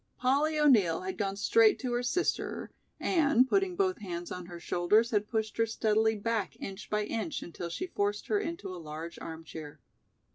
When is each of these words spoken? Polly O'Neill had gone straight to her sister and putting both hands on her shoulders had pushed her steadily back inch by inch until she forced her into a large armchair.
Polly 0.17 0.57
O'Neill 0.57 1.01
had 1.01 1.15
gone 1.15 1.35
straight 1.35 1.77
to 1.81 1.93
her 1.93 2.01
sister 2.01 2.71
and 2.99 3.47
putting 3.47 3.75
both 3.75 3.99
hands 3.99 4.31
on 4.31 4.47
her 4.47 4.59
shoulders 4.59 5.11
had 5.11 5.29
pushed 5.29 5.57
her 5.57 5.67
steadily 5.67 6.15
back 6.15 6.57
inch 6.59 6.89
by 6.89 7.03
inch 7.05 7.43
until 7.43 7.69
she 7.69 7.85
forced 7.85 8.25
her 8.25 8.39
into 8.39 8.69
a 8.73 8.81
large 8.81 9.19
armchair. 9.19 9.79